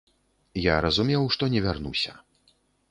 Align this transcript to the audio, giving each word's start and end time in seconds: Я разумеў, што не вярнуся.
Я 0.61 0.75
разумеў, 0.87 1.29
што 1.37 1.53
не 1.57 1.65
вярнуся. 1.69 2.21